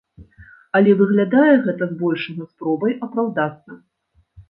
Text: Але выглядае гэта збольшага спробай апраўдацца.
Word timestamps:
Але 0.79 0.95
выглядае 1.01 1.53
гэта 1.67 1.83
збольшага 1.93 2.51
спробай 2.57 2.91
апраўдацца. 3.09 3.83